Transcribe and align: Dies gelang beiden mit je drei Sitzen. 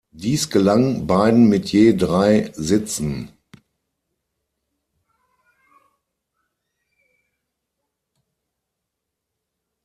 Dies 0.09 0.49
gelang 0.49 1.05
beiden 1.05 1.47
mit 1.47 1.69
je 1.71 1.93
drei 1.95 2.51
Sitzen. 2.55 3.29